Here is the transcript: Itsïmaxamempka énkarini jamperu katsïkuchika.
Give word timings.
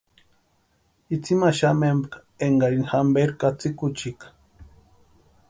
Itsïmaxamempka 1.15 2.17
énkarini 2.47 2.87
jamperu 2.91 3.33
katsïkuchika. 3.39 4.25